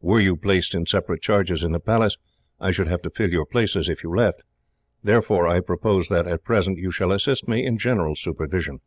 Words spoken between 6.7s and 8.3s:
you shall assist me in general